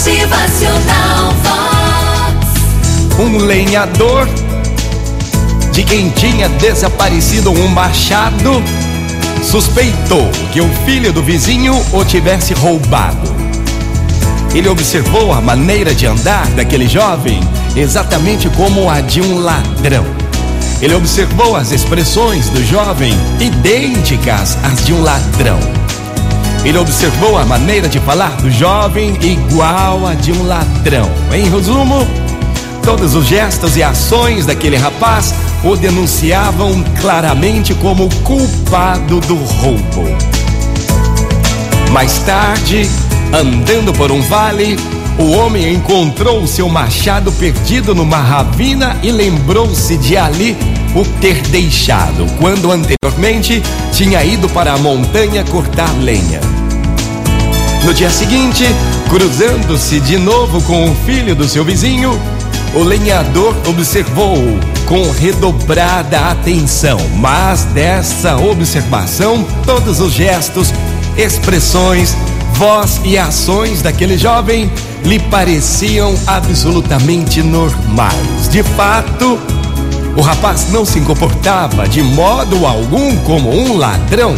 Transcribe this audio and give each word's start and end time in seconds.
Motivacional 0.00 1.34
Vox. 1.42 3.18
Um 3.18 3.36
lenhador 3.36 4.26
de 5.72 5.84
quem 5.84 6.08
tinha 6.08 6.48
desaparecido 6.48 7.50
um 7.50 7.68
machado 7.68 8.62
suspeitou 9.42 10.26
que 10.54 10.62
o 10.62 10.68
filho 10.86 11.12
do 11.12 11.22
vizinho 11.22 11.74
o 11.92 12.02
tivesse 12.02 12.54
roubado. 12.54 13.30
Ele 14.54 14.70
observou 14.70 15.34
a 15.34 15.40
maneira 15.42 15.94
de 15.94 16.06
andar 16.06 16.46
daquele 16.52 16.88
jovem 16.88 17.38
exatamente 17.76 18.48
como 18.56 18.88
a 18.88 19.02
de 19.02 19.20
um 19.20 19.38
ladrão. 19.38 20.06
Ele 20.80 20.94
observou 20.94 21.54
as 21.54 21.72
expressões 21.72 22.48
do 22.48 22.64
jovem 22.64 23.12
idênticas 23.38 24.56
às 24.64 24.82
de 24.82 24.94
um 24.94 25.02
ladrão. 25.02 25.60
Ele 26.64 26.76
observou 26.76 27.38
a 27.38 27.44
maneira 27.44 27.88
de 27.88 27.98
falar 28.00 28.36
do 28.36 28.50
jovem 28.50 29.16
igual 29.22 30.06
a 30.06 30.14
de 30.14 30.30
um 30.30 30.46
ladrão. 30.46 31.10
Em 31.32 31.48
resumo, 31.48 32.06
todos 32.84 33.14
os 33.14 33.26
gestos 33.26 33.76
e 33.76 33.82
ações 33.82 34.44
daquele 34.44 34.76
rapaz 34.76 35.34
o 35.64 35.74
denunciavam 35.74 36.84
claramente 37.00 37.74
como 37.74 38.08
culpado 38.22 39.20
do 39.20 39.36
roubo. 39.36 40.04
Mais 41.90 42.18
tarde, 42.18 42.88
andando 43.32 43.92
por 43.94 44.12
um 44.12 44.20
vale, 44.22 44.78
o 45.18 45.32
homem 45.32 45.74
encontrou 45.74 46.46
seu 46.46 46.68
machado 46.68 47.32
perdido 47.32 47.94
numa 47.94 48.18
ravina 48.18 48.96
e 49.02 49.10
lembrou-se 49.10 49.96
de 49.96 50.16
ali 50.16 50.56
o 50.94 51.04
ter 51.20 51.40
deixado, 51.48 52.26
quando 52.38 52.70
anteriormente 52.70 53.62
tinha 53.92 54.24
ido 54.24 54.48
para 54.48 54.72
a 54.72 54.78
montanha 54.78 55.44
cortar 55.44 55.92
lenha. 55.98 56.40
No 57.84 57.94
dia 57.94 58.10
seguinte, 58.10 58.64
cruzando-se 59.08 60.00
de 60.00 60.18
novo 60.18 60.60
com 60.62 60.90
o 60.90 60.94
filho 61.06 61.34
do 61.34 61.48
seu 61.48 61.64
vizinho, 61.64 62.18
o 62.74 62.82
lenhador 62.82 63.54
observou-o 63.66 64.60
com 64.86 65.10
redobrada 65.10 66.30
atenção, 66.30 66.98
mas 67.16 67.64
dessa 67.64 68.36
observação, 68.36 69.44
todos 69.64 70.00
os 70.00 70.12
gestos, 70.12 70.72
expressões, 71.16 72.16
voz 72.54 73.00
e 73.04 73.16
ações 73.16 73.82
daquele 73.82 74.18
jovem 74.18 74.70
lhe 75.04 75.18
pareciam 75.18 76.14
absolutamente 76.26 77.42
normais. 77.42 78.48
De 78.50 78.62
fato, 78.62 79.38
o 80.16 80.20
rapaz 80.20 80.70
não 80.70 80.84
se 80.84 81.00
comportava 81.00 81.88
de 81.88 82.02
modo 82.02 82.66
algum 82.66 83.16
como 83.18 83.50
um 83.50 83.76
ladrão. 83.76 84.34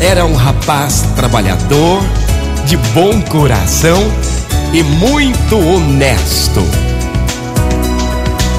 Era 0.00 0.24
um 0.24 0.34
rapaz 0.34 1.04
trabalhador, 1.16 2.02
de 2.66 2.76
bom 2.76 3.20
coração 3.22 4.02
e 4.72 4.82
muito 4.82 5.56
honesto. 5.56 6.62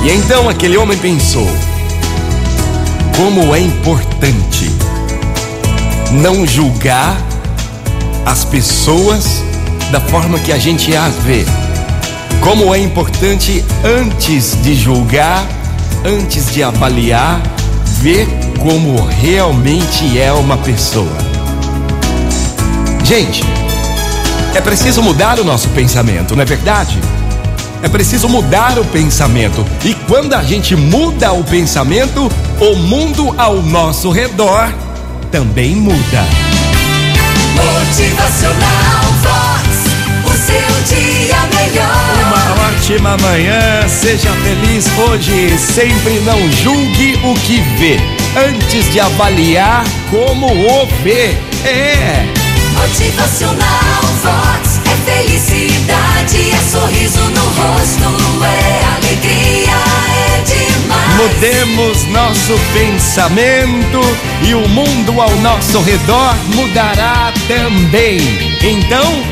E 0.03 0.11
então 0.11 0.49
aquele 0.49 0.77
homem 0.77 0.97
pensou: 0.97 1.47
como 3.17 3.55
é 3.55 3.59
importante 3.59 4.71
não 6.11 6.45
julgar 6.45 7.15
as 8.25 8.43
pessoas 8.43 9.43
da 9.91 9.99
forma 9.99 10.39
que 10.39 10.51
a 10.51 10.57
gente 10.57 10.95
as 10.95 11.15
vê. 11.25 11.45
Como 12.41 12.73
é 12.73 12.79
importante 12.79 13.63
antes 13.83 14.57
de 14.61 14.75
julgar, 14.75 15.45
antes 16.05 16.53
de 16.53 16.61
avaliar, 16.61 17.41
ver 17.99 18.27
como 18.59 19.03
realmente 19.05 20.19
é 20.19 20.31
uma 20.31 20.55
pessoa. 20.57 21.17
Gente, 23.03 23.43
é 24.53 24.61
preciso 24.61 25.01
mudar 25.01 25.39
o 25.39 25.43
nosso 25.43 25.67
pensamento, 25.69 26.35
não 26.35 26.43
é 26.43 26.45
verdade? 26.45 26.99
É 27.81 27.89
preciso 27.89 28.29
mudar 28.29 28.77
o 28.79 28.85
pensamento. 28.85 29.65
E 29.83 29.93
quando 29.93 30.33
a 30.33 30.43
gente 30.43 30.75
muda 30.75 31.33
o 31.33 31.43
pensamento, 31.43 32.31
o 32.59 32.75
mundo 32.75 33.33
ao 33.37 33.61
nosso 33.61 34.11
redor 34.11 34.71
também 35.31 35.75
muda. 35.75 36.23
Ótima 43.15 43.29
manhã, 43.29 43.87
seja 43.87 44.29
feliz 44.43 44.85
hoje. 44.97 45.57
Sempre 45.57 46.19
não 46.25 46.51
julgue 46.51 47.17
o 47.23 47.33
que 47.35 47.61
vê, 47.77 47.97
antes 48.47 48.91
de 48.91 48.99
avaliar 48.99 49.83
como 50.09 50.47
o 50.47 50.85
vê. 51.01 51.35
É. 51.65 52.25
Motivacional 52.73 54.01
Vox. 54.21 54.81
É 54.85 55.11
felicidade, 55.11 56.51
é 56.51 56.57
sorriso 56.69 57.21
no 57.21 57.41
rosto, 57.41 58.43
é 58.43 58.85
alegria, 58.95 59.71
é 60.11 60.41
demais. 60.41 61.15
Mudemos 61.15 62.03
nosso 62.07 62.59
pensamento 62.73 64.01
e 64.41 64.53
o 64.53 64.67
mundo 64.67 65.21
ao 65.21 65.33
nosso 65.37 65.79
redor 65.81 66.35
mudará 66.53 67.31
também. 67.47 68.17
Então, 68.61 69.23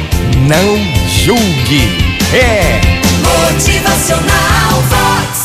não 0.47 0.77
julgue. 1.07 2.13
É. 2.33 2.92
Motivacional 3.23 4.83
Vox. 4.89 5.42